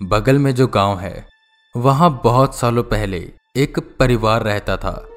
बगल 0.00 0.38
में 0.38 0.54
जो 0.54 0.66
गाँव 0.66 0.98
है, 0.98 1.28
वहाँ 1.76 2.20
बहुत 2.24 2.54
सालों 2.54 2.82
पहले 2.82 3.18
एक 3.56 3.78
परिवार 3.98 4.42
रहता 4.42 4.76
था, 4.76 5.08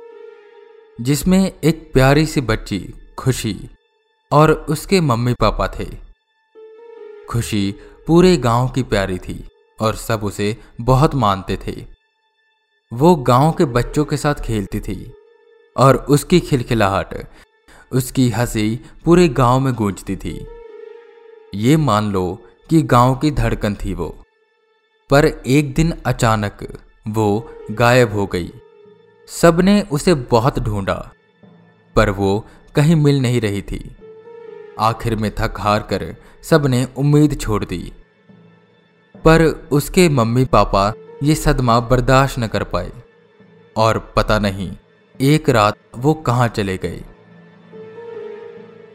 जिसमें 1.01 1.51
एक 1.63 1.93
प्यारी 1.93 2.25
सी 2.25 2.41
बच्ची, 2.41 2.93
खुशी, 3.17 3.69
और 4.31 4.51
उसके 4.51 5.01
मम्मी 5.01 5.33
पापा 5.33 5.67
थे। 5.67 5.85
खुशी 7.29 7.75
पूरे 8.07 8.37
गाँव 8.37 8.69
की 8.69 8.83
प्यारी 8.83 9.17
थी 9.17 9.47
और 9.79 9.95
सब 9.95 10.23
उसे 10.23 10.57
बहुत 10.81 11.15
मानते 11.15 11.57
थे। 11.67 11.85
वो 12.91 13.15
गाँव 13.15 13.51
के 13.51 13.65
बच्चों 13.65 14.05
के 14.05 14.17
साथ 14.17 14.35
खेलती 14.35 14.79
थी 14.79 15.13
और 15.77 15.95
उसकी 15.95 16.39
खिलखिलाहट, 16.39 17.27
उसकी 17.91 18.29
हँसी 18.29 18.79
पूरे 19.05 19.27
गाँव 19.27 19.59
में 19.59 19.73
गूंजती 19.73 20.15
थी। 20.15 20.47
ये 21.55 21.77
मान 21.77 22.11
लो 22.11 22.41
कि 22.69 22.81
गाँव 22.81 23.15
की 23.15 23.31
धड़कन 23.31 23.75
थी 23.75 23.93
वो। 23.93 24.22
पर 25.13 25.25
एक 25.25 25.73
दिन 25.73 25.93
अचानक 26.05 26.77
वो 27.07 27.55
गायब 27.71 28.13
हो 28.13 28.25
गई। 28.27 28.51
सबने 29.29 29.81
उसे 29.91 30.13
बहुत 30.13 30.59
ढूंढा, 30.59 31.11
पर 31.95 32.09
वो 32.09 32.47
कहीं 32.75 32.95
मिल 32.95 33.21
नहीं 33.21 33.41
रही 33.41 33.61
थी। 33.61 33.95
आखिर 34.79 35.15
में 35.15 35.31
थक 35.39 35.59
हार 35.59 35.79
कर 35.79 36.15
सबने 36.43 36.87
उम्मीद 36.97 37.39
छोड़ 37.41 37.65
दी। 37.65 37.91
पर 39.25 39.67
उसके 39.71 40.09
मम्मी 40.09 40.45
पापा 40.45 40.93
ये 41.23 41.35
सदमा 41.35 41.79
बर्दाश्त 41.79 42.39
न 42.39 42.47
कर 42.47 42.63
पाए, 42.63 42.91
और 43.77 44.13
पता 44.15 44.39
नहीं 44.39 44.71
एक 45.21 45.49
रात 45.49 45.77
वो 45.95 46.13
कहाँ 46.13 46.47
चले 46.47 46.77
गए। 46.77 47.03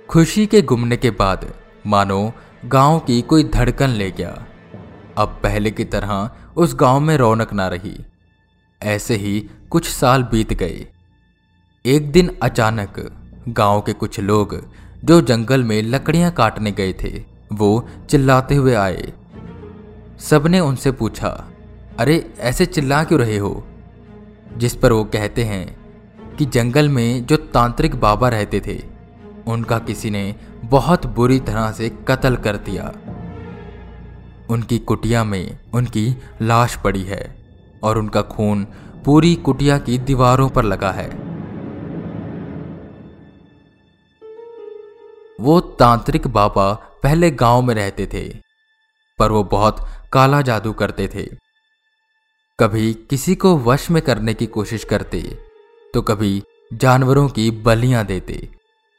खुशी 0.09 0.47
के 0.47 0.63
गुमने 0.63 0.97
के 0.97 1.11
बाद 1.11 1.55
मानो 1.87 2.33
गाँव 2.65 3.01
की 3.01 3.23
कोई 3.23 3.45
धड़कन 3.45 3.89
ले 3.89 4.11
गया। 4.11 4.48
अब 5.19 5.29
पहले 5.43 5.71
की 5.71 5.85
तरह 5.85 6.31
उस 6.57 6.75
गाँव 6.75 7.01
में 7.01 7.17
रौनक 7.17 7.53
ना 7.53 7.69
रही। 7.69 8.05
ऐसे 8.83 9.15
ही 9.15 9.51
कुछ 9.71 9.89
साल 9.89 10.23
बीत 10.23 10.53
गए। 10.53 10.87
एक 11.87 12.13
दिन 12.13 12.39
अचानक 12.43 13.13
गाँव 13.49 13.81
के 13.81 13.93
कुछ 13.93 14.21
लोग 14.21 14.67
जो 15.05 15.21
जंगल 15.21 15.65
में 15.65 15.83
लकड़ियाँ 15.83 16.31
काटने 16.31 16.73
गए 16.73 16.93
थे, 16.93 17.25
वो 17.53 17.89
चिल्लाते 18.11 18.55
हुए 18.55 18.75
आए। 18.75 19.13
सबने 20.21 20.61
उनसे 20.61 20.93
पूछा, 20.93 21.51
अरे, 21.99 22.35
ऐसे 22.39 22.67
चिल्ला 22.67 23.05
क्यों 23.05 23.21
रहे 23.21 23.39
हो? 23.39 23.67
जिस 24.57 24.75
पर 24.75 24.93
वो 24.93 25.05
कहते 25.05 25.45
हैं 25.45 25.77
कि 26.37 26.45
जंगल 26.45 26.89
में 26.89 27.27
जो 27.27 27.37
तांत्रिक 27.37 27.95
बाबा 27.95 28.29
रहते 28.29 28.61
थे, 28.67 28.83
उनका 29.47 29.79
किसी 29.79 30.11
ने 30.11 30.35
बहुत 30.65 31.07
बुरी 31.07 31.41
तरह 31.41 31.73
से 31.73 31.89
कत्ल 32.09 32.37
कर 32.37 32.57
दिया। 32.57 32.95
उनकी 34.51 34.79
कुटिया 34.79 35.23
में 35.25 35.59
उनकी 35.75 36.07
लाश 36.43 36.77
पड़ी 36.77 37.03
है 37.03 37.23
और 37.83 37.99
उनका 37.99 38.23
खून 38.27 38.65
पूरी 39.05 39.35
कुटिया 39.35 39.79
की 39.79 39.99
दीवारों 39.99 40.49
पर 40.49 40.65
लगा 40.65 40.91
है। 40.91 41.09
वो 45.39 45.61
तांत्रिक 45.79 46.27
बाबा 46.27 46.73
पहले 47.03 47.31
गाँव 47.33 47.63
में 47.63 47.75
रहते 47.75 48.07
थे, 48.07 48.29
पर 49.19 49.31
वो 49.31 49.43
बहुत 49.45 49.87
काला 50.13 50.41
जादू 50.43 50.73
करते 50.73 51.09
थे। 51.09 51.27
कभी 52.59 52.93
किसी 53.11 53.35
को 53.35 53.57
वश 53.59 53.91
में 53.91 54.03
करने 54.03 54.35
की 54.35 54.47
कोशिश 54.49 54.85
करते 54.85 55.21
तो 55.95 56.03
कभी 56.03 56.43
जानवरों 56.75 57.29
की 57.29 57.51
बलियाँ 57.61 58.05
देते, 58.07 58.49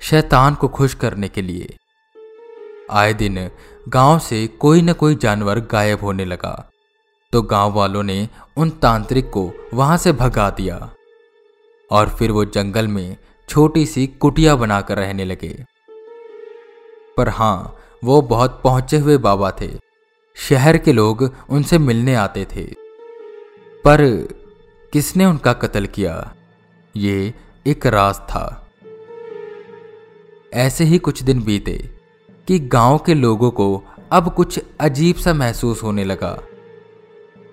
शैतान 0.01 0.55
को 0.55 0.67
खुश 0.67 0.93
करने 0.93 1.27
के 1.27 1.41
लिए। 1.41 1.75
आए 2.89 3.13
दिन 3.13 3.49
गाँव 3.89 4.19
से 4.19 4.47
कोई 4.47 4.81
न 4.81 4.93
कोई 4.93 5.15
जानवर 5.15 5.59
गायब 5.59 5.99
होने 5.99 6.25
लगा। 6.25 6.71
तो 7.31 7.41
गाँव 7.41 7.73
वालों 7.73 8.03
ने 8.03 8.29
उन 8.57 8.69
तांत्रिक 8.69 9.29
को 9.29 9.53
वहाँ 9.73 9.97
से 9.97 10.11
भगा 10.11 10.49
दिया 10.49 10.93
और 11.91 12.09
फिर 12.09 12.31
वो 12.31 12.45
जंगल 12.45 12.87
में 12.87 13.17
छोटी 13.49 13.85
सी 13.85 14.07
कुटिया 14.07 14.55
बनाकर 14.55 14.97
रहने 14.97 15.25
लगे। 15.25 15.65
पर 17.17 17.29
हाँ, 17.29 17.75
वो 18.03 18.21
बहुत 18.21 18.61
पहुँचे 18.63 18.97
हुए 18.97 19.17
बाबा 19.17 19.51
थे। 19.51 19.69
शहर 20.35 20.77
के 20.77 20.91
लोग 20.91 21.35
उनसे 21.49 21.77
मिलने 21.77 22.15
आते 22.15 22.45
थे। 22.45 22.63
पर 23.85 24.27
किसने 24.93 25.25
उनका 25.25 25.53
कत्ल 25.53 25.85
किया? 25.85 26.35
ये 26.95 27.33
एक 27.67 27.85
राज 27.85 28.15
था। 28.15 28.69
ऐसे 30.53 30.83
ही 30.83 30.97
कुछ 30.97 31.23
दिन 31.23 31.43
बीते। 31.43 31.98
कि 32.49 32.59
गाँव 32.59 32.97
के 32.97 33.13
लोगों 33.13 33.51
को 33.51 33.83
अब 34.11 34.33
कुछ 34.33 34.59
अजीब 34.79 35.15
सा 35.15 35.33
महसूस 35.33 35.83
होने 35.83 36.03
लगा। 36.03 36.39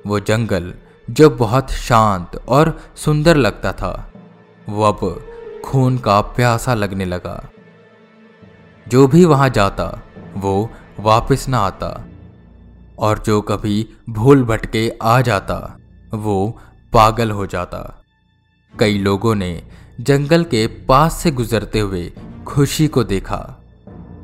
वो 0.06 0.20
जंगल 0.20 0.74
जो 1.10 1.30
बहुत 1.30 1.70
शांत 1.70 2.44
और 2.48 2.80
सुंदर 2.96 3.36
लगता 3.36 3.72
था, 3.72 4.12
वो 4.68 4.82
अब 4.82 5.26
खून 5.64 5.98
का 5.98 6.20
प्यासा 6.20 6.74
लगने 6.74 7.04
लगा। 7.04 7.50
जो 8.88 9.08
भी 9.08 9.24
वहाँ 9.24 9.48
जाता, 9.48 10.02
वो 10.36 10.70
वापस 11.00 11.48
ना 11.48 11.58
आता। 11.58 12.04
और 12.98 13.18
जो 13.18 13.40
कभी 13.40 13.88
भूल 14.10 14.44
भटके 14.44 14.92
आ 15.02 15.20
जाता, 15.20 15.78
वो 16.14 16.58
पागल 16.92 17.30
हो 17.30 17.46
जाता। 17.46 18.04
कई 18.80 18.98
लोगों 18.98 19.34
ने 19.34 19.62
जंगल 20.00 20.44
के 20.44 20.66
पास 20.66 21.14
से 21.14 21.30
गुजरते 21.30 21.80
हुए 21.80 22.12
खुशी 22.46 22.88
को 22.88 23.04
देखा। 23.04 23.55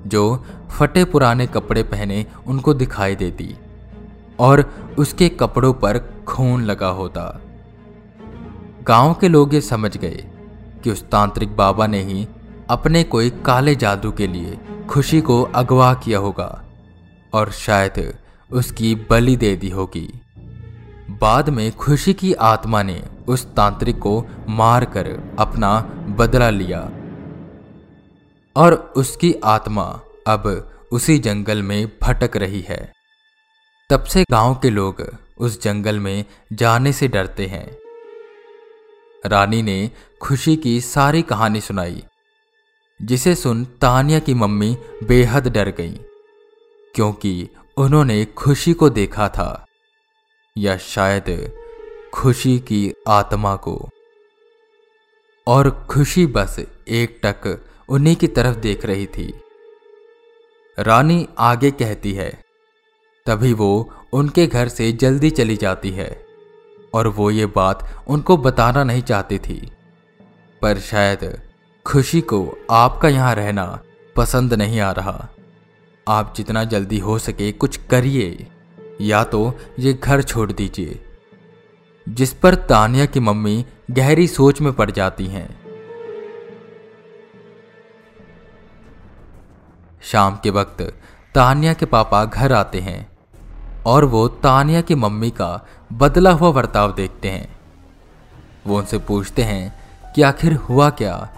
जो 0.06 0.44
फटे 0.70 1.04
पुराने 1.04 1.46
कपड़े 1.46 1.82
पहने 1.82 2.26
उनको 2.46 2.74
दिखाई 2.74 3.16
देती 3.16 3.56
और 4.38 4.72
उसके 4.98 5.28
कपड़ों 5.28 5.72
पर 5.72 6.24
खून 6.26 6.62
लगा 6.62 6.88
होता। 6.88 7.40
गाँव 8.88 9.14
के 9.14 9.28
लोग 9.28 9.54
ये 9.54 9.60
समझ 9.60 9.96
गए 9.96 10.24
कि 10.84 10.90
उस 10.90 11.02
तांत्रिक 11.02 11.56
बाबा 11.56 11.86
ने 11.86 12.02
ही 12.02 12.28
अपने 12.68 13.04
कोई 13.04 13.30
काले 13.30 13.74
जादू 13.74 14.10
के 14.10 14.26
लिए 14.26 14.58
खुशी 14.88 15.20
को 15.20 15.42
अगवा 15.42 15.94
किया 15.94 16.18
होगा 16.18 16.64
और 17.32 17.50
शायद 17.50 18.18
उसकी 18.50 18.94
बलि 18.94 19.36
दे 19.36 19.56
दी 19.56 19.70
होगी। 19.70 20.20
बाद 21.10 21.48
में 21.48 21.72
खुशी 21.72 22.14
की 22.14 22.32
आत्मा 22.32 22.82
ने 22.82 23.02
उस 23.28 23.54
तांत्रिक 23.54 23.98
को 23.98 24.26
मारकर 24.48 25.36
अपना 25.38 25.80
बदला 26.08 26.50
लिया। 26.50 26.90
और 28.56 28.92
उसकी 28.96 29.34
आत्मा 29.44 30.00
अब 30.26 30.70
उसी 30.92 31.18
जंगल 31.18 31.62
में 31.62 31.92
भटक 32.02 32.36
रही 32.36 32.60
है। 32.60 32.92
तब 33.90 34.04
से 34.04 34.24
गाँव 34.30 34.54
के 34.54 34.70
लोग 34.70 35.18
उस 35.38 35.62
जंगल 35.62 35.98
में 35.98 36.24
जाने 36.52 36.92
से 36.92 37.08
डरते 37.08 37.46
हैं। 37.46 37.78
रानी 39.26 39.62
ने 39.62 39.90
खुशी 40.20 40.56
की 40.56 40.80
सारी 40.80 41.22
कहानी 41.22 41.60
सुनाई, 41.60 42.04
जिसे 43.02 43.34
सुन 43.34 43.64
तानिया 43.64 44.18
की 44.18 44.34
मम्मी 44.34 44.78
बेहद 45.04 45.48
डर 45.48 45.68
गई, 45.68 46.00
क्योंकि 46.94 47.48
उन्होंने 47.76 48.24
खुशी 48.24 48.72
को 48.72 48.90
देखा 48.90 49.28
था, 49.28 49.66
या 50.58 50.76
शायद 50.76 51.52
खुशी 52.14 52.58
की 52.58 52.92
आत्मा 53.08 53.56
को। 53.56 53.88
और 55.46 55.86
खुशी 55.90 56.26
बस 56.26 56.56
एक 56.88 57.20
टक 57.22 57.71
उन्हीं 57.88 58.16
की 58.16 58.26
तरफ़ 58.26 58.56
देख 58.56 58.84
रही 58.86 59.06
थी। 59.06 59.32
रानी 60.78 61.28
आगे 61.38 61.70
कहती 61.70 62.12
है, 62.12 62.30
तभी 63.26 63.52
वो 63.52 63.90
उनके 64.12 64.46
घर 64.46 64.68
से 64.68 64.92
जल्दी 64.92 65.30
चली 65.30 65.56
जाती 65.56 65.90
है, 65.90 66.26
और 66.94 67.08
वो 67.08 67.30
ये 67.30 67.46
बात 67.46 68.04
उनको 68.08 68.36
बताना 68.36 68.84
नहीं 68.84 69.02
चाहती 69.02 69.38
थी। 69.38 69.72
पर 70.62 70.78
शायद 70.78 71.40
खुशी 71.86 72.20
को 72.20 72.58
आपका 72.70 73.08
यहाँ 73.08 73.34
रहना 73.34 73.80
पसंद 74.16 74.54
नहीं 74.54 74.80
आ 74.80 74.90
रहा। 74.92 75.28
आप 76.08 76.34
जितना 76.36 76.64
जल्दी 76.64 76.98
हो 76.98 77.18
सके 77.18 77.52
कुछ 77.52 77.76
करिए, 77.76 78.46
या 79.00 79.24
तो 79.24 79.52
ये 79.78 79.92
घर 79.94 80.22
छोड़ 80.22 80.52
दीजिए, 80.52 81.00
जिस 82.06 82.32
पर 82.32 82.54
तानिया 82.54 83.06
की 83.06 83.20
मम्मी 83.20 83.64
गहरी 83.90 84.26
सोच 84.26 84.60
में 84.60 84.72
पड़ 84.72 84.90
जाती 84.90 85.26
हैं। 85.26 85.61
शाम 90.02 90.36
के 90.36 90.50
वक्त 90.50 90.82
तानिया 91.34 91.72
के 91.72 91.86
पापा 91.86 92.24
घर 92.24 92.52
आते 92.52 92.80
हैं 92.80 93.12
और 93.86 94.04
वो 94.04 94.28
तानिया 94.28 94.80
की 94.80 94.94
मम्मी 94.94 95.30
का 95.30 95.66
बदला 95.92 96.30
हुआ 96.30 96.50
बर्ताव 96.50 96.94
देखते 96.94 97.30
हैं। 97.30 97.56
वो 98.66 98.78
उनसे 98.78 98.98
पूछते 98.98 99.42
हैं 99.42 99.80
कि 100.12 100.22
आखिर 100.22 100.52
हुआ 100.52 100.90
क्या? 100.90 101.28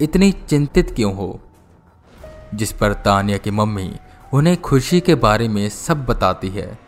इतनी 0.00 0.32
चिंतित 0.32 0.90
क्यों 0.90 1.14
हो? 1.16 1.40
जिस 2.54 2.72
पर 2.72 2.92
तानिया 2.92 3.38
की 3.38 3.50
मम्मी 3.50 3.96
उन्हें 4.32 4.60
खुशी 4.60 5.00
के 5.00 5.14
बारे 5.14 5.48
में 5.48 5.68
सब 5.68 6.06
बताती 6.06 6.48
है, 6.48 6.78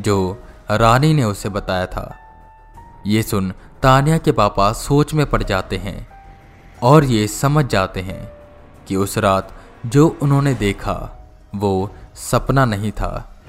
जो 0.00 0.42
रानी 0.70 1.14
ने 1.14 1.24
उसे 1.24 1.48
बताया 1.48 1.86
था। 1.86 2.16
ये 3.06 3.22
सुन 3.22 3.52
तानिया 3.82 4.18
के 4.18 4.32
पापा 4.32 4.72
सोच 4.72 5.14
में 5.14 5.26
पड़ 5.26 5.42
जाते 5.42 5.76
हैं 5.76 6.08
और 6.82 7.04
ये 7.04 7.26
समझ 7.26 7.66
जाते 7.66 8.00
हैं 8.00 8.32
कि 8.86 8.96
उस 8.96 9.18
रात 9.18 9.52
जो 9.86 10.18
उन्होंने 10.22 10.54
देखा, 10.54 11.26
वो 11.54 11.94
सपना 12.14 12.64
नहीं 12.64 12.92
था। 12.92 13.42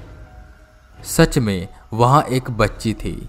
सच 1.04 1.38
में, 1.38 1.68
वहाँ 1.92 2.22
एक 2.22 2.50
बच्ची 2.50 2.94
थी। 2.94 3.28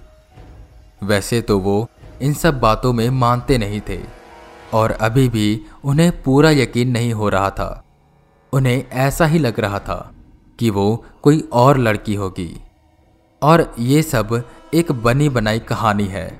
वैसे 1.04 1.42
तो 1.42 1.60
वो 1.60 1.90
इन 2.22 2.34
सब 2.34 2.60
बातों 2.60 2.94
में 2.94 3.10
मानते 3.10 3.58
नहीं 3.58 3.82
थे, 3.90 4.02
और 4.74 4.92
अभी 4.92 5.30
भी 5.30 5.66
उन्हें 5.84 6.24
पूरा 6.24 6.50
यकीन 6.50 6.92
नहीं 6.92 7.14
हो 7.14 7.30
रहा 7.30 7.50
था। 7.50 7.84
उन्हें 8.54 8.90
ऐसा 8.90 9.26
ही 9.26 9.40
लग 9.40 9.60
रहा 9.60 9.80
था 9.80 10.12
कि 10.60 10.70
वो 10.70 11.06
कोई 11.22 11.50
और 11.54 11.78
लड़की 11.78 12.16
होगी। 12.16 12.62
और 13.42 13.76
ये 13.80 14.02
सब 14.02 14.50
एक 14.74 14.92
बनी 14.92 15.30
बनाई 15.30 15.60
कहानी 15.60 16.06
है। 16.06 16.40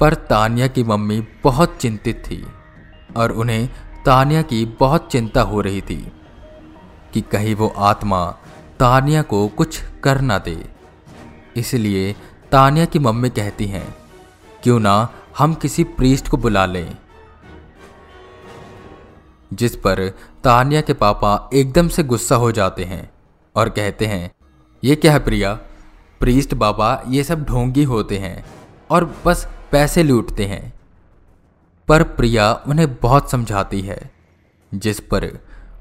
पर 0.00 0.14
तानिया 0.14 0.66
की 0.66 0.84
मम्मी 0.84 1.26
बहुत 1.44 1.76
चिंतित 1.76 2.22
थी, 2.26 2.46
और 3.16 3.32
उन्हें 3.32 3.68
तानिया 4.04 4.42
की 4.42 4.64
बहुत 4.80 5.10
चिंता 5.12 5.42
हो 5.42 5.60
रही 5.60 5.80
थी 5.80 6.12
कि 7.12 7.20
कहीं 7.20 7.54
वो 7.54 7.68
आत्मा 7.76 8.24
तानिया 8.78 9.22
को 9.22 9.48
कुछ 9.48 9.80
कर 10.04 10.20
ना 10.20 10.38
दे। 10.38 10.70
इसलिए 11.56 12.12
तानिया 12.52 12.84
की 12.84 12.98
मम्मी 12.98 13.30
कहती 13.30 13.66
हैं, 13.66 13.94
क्यों 14.62 14.80
ना 14.80 15.08
हम 15.38 15.54
किसी 15.54 15.84
प्रीस्ट 15.84 16.28
को 16.28 16.36
बुला 16.36 16.66
लें? 16.66 16.96
जिस 19.52 19.76
पर 19.76 20.08
तानिया 20.44 20.80
के 20.80 20.92
पापा 20.92 21.50
एकदम 21.54 21.88
से 21.88 22.02
गुस्सा 22.02 22.36
हो 22.36 22.52
जाते 22.52 22.84
हैं 22.84 23.10
और 23.56 23.68
कहते 23.68 24.06
हैं, 24.06 24.30
ये 24.84 24.96
क्या 24.96 25.12
है 25.12 25.18
प्रिया? 25.18 25.54
प्रीस्ट 26.20 26.54
बाबा 26.54 27.02
ये 27.08 27.24
सब 27.24 27.44
ढोंगी 27.44 27.84
होते 27.84 28.18
हैं 28.18 28.44
और 28.90 29.14
बस 29.26 29.48
पैसे 29.72 30.02
लूटते 30.02 30.44
हैं। 30.44 30.72
पर 31.88 32.02
प्रिया 32.02 32.52
उन्हें 32.66 32.94
बहुत 32.94 33.30
समझाती 33.30 33.80
है, 33.80 34.10
जिस 34.72 35.00
पर 35.00 35.26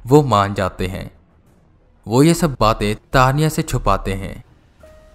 वो 0.05 0.21
मान 0.23 0.53
जाते 0.53 0.87
हैं। 0.87 1.09
वो 2.07 2.23
ये 2.23 2.33
सब 2.33 2.55
बातें 2.59 2.95
तानिया 3.13 3.49
से 3.49 3.61
छुपाते 3.61 4.13
हैं। 4.13 4.43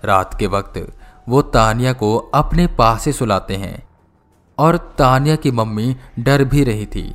रात 0.04 0.36
के 0.38 0.46
वक्त 0.46 0.92
वो 1.28 1.42
तानिया 1.42 1.92
को 1.92 2.16
अपने 2.34 2.66
पास 2.66 3.02
से 3.02 3.12
सुलाते 3.12 3.56
हैं, 3.56 3.88
और 4.58 4.76
तानिया 4.98 5.36
की 5.36 5.50
मम्मी 5.50 5.96
डर 6.18 6.44
भी 6.44 6.64
रही 6.64 6.86
थी। 6.86 7.12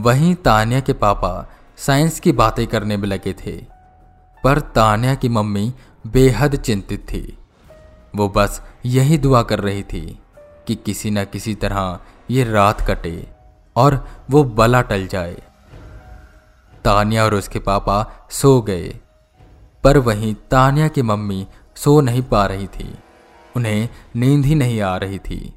वहीं 0.00 0.34
तानिया 0.34 0.80
के 0.80 0.92
पापा 0.92 1.50
साइंस 1.76 2.20
की 2.20 2.32
बातें 2.32 2.66
करने 2.66 2.96
में 2.96 3.08
लगे 3.08 3.32
थे, 3.34 3.56
पर 4.44 4.60
तानिया 4.60 5.14
की 5.14 5.28
मम्मी 5.28 5.72
बेहद 6.06 6.56
चिंतित 6.56 7.00
थी। 7.08 7.38
वो 8.16 8.28
बस 8.28 8.60
यही 8.86 9.18
दुआ 9.18 9.42
कर 9.42 9.60
रही 9.60 9.82
थी। 9.82 10.18
कि 10.70 10.76
किसी 10.76 11.10
न 11.10 11.24
किसी 11.24 11.54
तरह 11.54 12.00
ये 12.30 12.44
रात 12.44 12.80
कटे 12.80 13.28
और 13.76 14.08
वो 14.30 14.44
बला 14.44 14.82
टल 14.82 15.06
जाए। 15.06 15.42
तानिया 16.84 17.24
और 17.24 17.34
उसके 17.34 17.58
पापा 17.58 18.28
सो 18.30 18.60
गए, 18.60 19.00
पर 19.84 19.98
वहीं 19.98 20.34
तानिया 20.34 20.88
की 20.88 21.02
मम्मी 21.02 21.46
सो 21.76 22.00
नहीं 22.00 22.22
पा 22.22 22.46
रही 22.46 22.66
थी। 22.66 22.98
उन्हें 23.56 23.88
नींद 24.16 24.44
ही 24.44 24.54
नहीं 24.54 24.80
आ 24.80 24.96
रही 24.96 25.18
थी। 25.18 25.54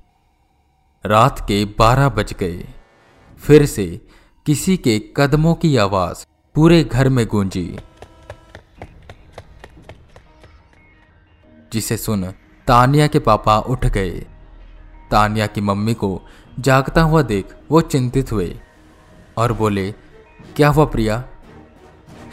रात 1.06 1.40
के 1.40 1.66
बारह 1.66 2.10
बज 2.10 2.34
गए। 2.34 2.68
फिर 3.38 3.66
से 3.66 4.08
किसी 4.46 4.78
के 4.78 5.02
कदमों 5.18 5.56
की 5.56 5.78
आवाज़ 5.78 6.26
पूरे 6.56 6.84
घर 6.84 7.10
में 7.10 7.28
गूंजी। 7.28 7.78
जिसे 11.74 11.98
सुन 11.98 12.32
तानिया 12.68 13.08
के 13.08 13.20
पापा 13.20 13.60
उठ 13.60 13.86
गए। 13.86 14.26
तानिया 15.14 15.48
की 15.48 15.62
मम्मी 15.62 15.94
को 15.94 16.22
जागता 16.60 17.02
हुआ 17.02 17.22
देख 17.22 17.46
वो 17.72 17.82
चिंतित 17.82 18.32
हुए 18.32 18.60
और 19.38 19.54
बोले, 19.54 19.92
क्या 20.56 20.70
हुआ 20.70 20.86
प्रिया? 20.86 21.24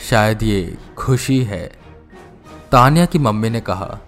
शायद 0.01 0.43
ये 0.43 0.79
खुशी 0.99 1.43
है। 1.43 1.73
तानिया 2.73 3.07
की 3.07 3.19
मम्मी 3.19 3.51
ने 3.51 3.61
कहा 3.61 3.99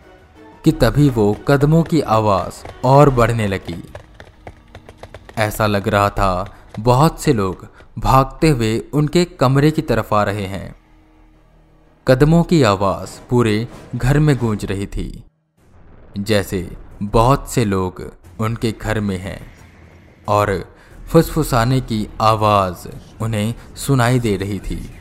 कि 0.65 0.73
तभी 0.73 1.09
वो 1.09 1.37
कदमों 1.49 1.83
की 1.83 2.01
आवाज़ 2.01 2.67
और 2.85 3.11
बढ़ने 3.11 3.47
लगी। 3.47 3.93
ऐसा 5.39 5.67
लग 5.67 5.89
रहा 5.89 6.11
था 6.11 6.57
बहुत 6.81 7.21
से 7.21 7.33
लोग 7.33 7.69
भागते 7.99 8.49
हुए 8.49 8.79
उनके 8.79 9.25
कमरे 9.25 9.71
की 9.71 9.83
तरफ़ 9.83 10.15
आ 10.15 10.23
रहे 10.23 10.47
हैं। 10.47 10.75
कदमों 12.09 12.43
की 12.45 12.63
आवाज़ 12.63 13.21
पूरे 13.31 13.69
घर 13.97 14.19
में 14.19 14.37
गूंज 14.37 14.65
रही 14.65 14.87
थी। 14.87 15.25
जैसे 16.19 16.77
बहुत 17.03 17.51
से 17.51 17.65
लोग 17.65 18.22
उनके 18.43 18.73
घर 18.73 19.01
में 19.01 19.19
है 19.19 19.41
और 20.29 20.75
फुसफुसाने 21.09 21.81
की 21.81 22.09
आवाज़ 22.21 22.89
उन्हें 23.21 23.55
सुनाई 23.77 24.19
दे 24.21 24.37
रही 24.37 24.59
थी। 24.59 24.95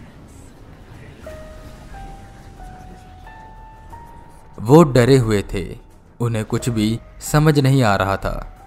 वो 4.59 4.83
डरे 4.83 5.17
हुए 5.17 5.43
थे। 5.53 5.77
उन्हें 6.19 6.45
कुछ 6.45 6.69
भी 6.69 6.99
समझ 7.19 7.59
नहीं 7.59 7.83
आ 7.83 7.95
रहा 7.95 8.17
था। 8.17 8.57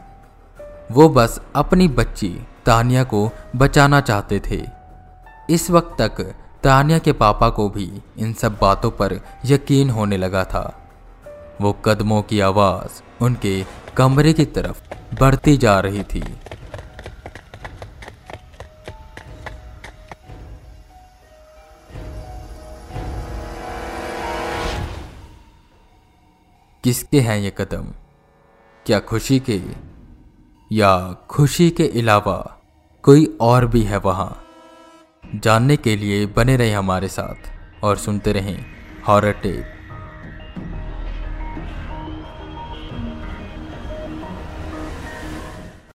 वो 0.92 1.08
बस 1.08 1.40
अपनी 1.56 1.88
बच्ची 1.88 2.46
तानिया 2.66 3.04
को 3.04 3.30
बचाना 3.56 4.00
चाहते 4.00 4.42
थे। 4.50 4.66
इस 5.50 5.70
वक्त 5.70 6.02
तक 6.02 6.34
तानिया 6.62 6.98
के 6.98 7.12
पापा 7.12 7.48
को 7.48 7.68
भी 7.68 8.02
इन 8.18 8.32
सब 8.32 8.58
बातों 8.60 8.90
पर 8.90 9.20
यकीन 9.44 9.90
होने 9.90 10.16
लगा 10.16 10.44
था। 10.44 10.88
वो 11.60 11.72
कदमों 11.72 12.22
की 12.22 12.40
आवाज़ 12.40 13.13
उनके 13.24 13.64
कमरे 13.96 14.32
की 14.32 14.44
तरफ़ 14.44 14.82
बढ़ती 15.20 15.56
जा 15.56 15.80
रही 15.80 16.02
थी। 16.02 16.24
किसके 26.84 27.20
हैं 27.20 27.38
ये 27.38 27.52
कदम? 27.58 27.92
क्या 28.86 29.00
खुशी 29.00 29.40
के 29.40 29.60
या 30.72 31.12
खुशी 31.30 31.70
के 31.70 31.84
अलावा 32.00 32.38
कोई 33.02 33.38
और 33.40 33.66
भी 33.66 33.82
है 33.82 33.96
वहाँ? 33.96 34.40
जानने 35.34 35.76
के 35.76 35.96
लिए 35.96 36.26
बने 36.26 36.56
रहे 36.56 36.72
हमारे 36.72 37.08
साथ 37.08 37.50
और 37.84 37.96
सुनते 37.96 38.32
रहें 38.32 38.64
हॉरर 39.08 39.32
टेप। 39.32 39.73